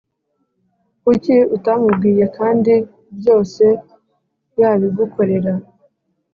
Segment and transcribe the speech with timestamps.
[1.03, 2.73] Kuki utamubwiye kandi
[3.17, 3.63] byose
[4.59, 5.53] yabigukorera